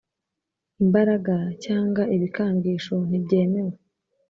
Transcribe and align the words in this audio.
imbaraga 0.83 1.35
cyangwa 1.63 2.03
ibikangisho 2.15 2.95
ntibyemewe 3.09 3.73